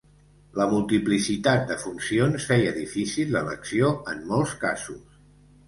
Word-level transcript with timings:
La 0.59 0.65
multiplicitat 0.69 1.67
de 1.73 1.77
funcions 1.83 2.49
feia 2.53 2.73
difícil 2.79 3.31
l'elecció 3.37 3.95
en 4.15 4.27
molts 4.35 4.59
casos. 4.69 5.25